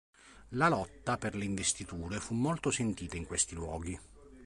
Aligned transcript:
La 0.57 0.67
lotta 0.67 1.15
per 1.19 1.35
le 1.35 1.45
investiture 1.45 2.19
fu 2.19 2.33
molto 2.33 2.71
sentita 2.71 3.17
in 3.17 3.27
questi 3.27 3.53
luoghi. 3.53 3.99